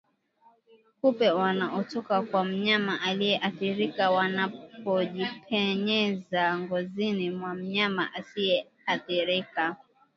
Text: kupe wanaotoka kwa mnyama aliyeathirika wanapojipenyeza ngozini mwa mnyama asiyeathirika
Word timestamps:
kupe 1.01 1.29
wanaotoka 1.31 2.21
kwa 2.21 2.45
mnyama 2.45 3.01
aliyeathirika 3.01 4.11
wanapojipenyeza 4.11 6.59
ngozini 6.59 7.29
mwa 7.31 7.53
mnyama 7.53 8.13
asiyeathirika 8.13 9.77